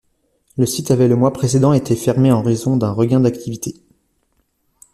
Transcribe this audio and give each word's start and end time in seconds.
Le 0.57 0.65
site 0.65 0.89
avait 0.89 1.07
le 1.07 1.15
mois 1.15 1.31
précédent 1.31 1.73
été 1.73 1.95
fermé 1.95 2.31
en 2.31 2.41
raison 2.41 2.75
d'un 2.75 2.91
regain 2.91 3.19
d'activité. 3.19 3.75